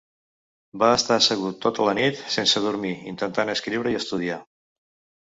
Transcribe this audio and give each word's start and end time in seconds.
Va 0.83 0.89
estar 0.99 1.17
assegut 1.23 1.59
tota 1.67 1.87
la 1.89 1.95
nit 2.01 2.23
sense 2.39 2.65
dormir, 2.67 2.97
intentant 3.15 3.57
escriure 3.59 3.97
i 3.97 4.03
estudiar. 4.05 4.45